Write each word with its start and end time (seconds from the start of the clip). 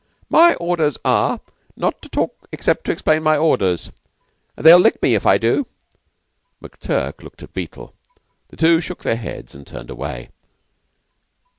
"My 0.31 0.55
orders 0.55 0.97
are, 1.05 1.41
not 1.77 2.01
to 2.01 2.09
talk 2.09 2.35
except 2.51 2.85
to 2.85 2.91
explain 2.91 3.21
my 3.21 3.37
orders 3.37 3.91
they'll 4.55 4.79
lick 4.79 4.99
me 5.03 5.13
if 5.13 5.27
I 5.27 5.37
do." 5.37 5.67
McTurk 6.59 7.21
looked 7.21 7.43
at 7.43 7.53
Beetle. 7.53 7.93
The 8.47 8.57
two 8.57 8.81
shook 8.81 9.03
their 9.03 9.15
heads 9.15 9.53
and 9.53 9.67
turned 9.67 9.91
away. 9.91 10.31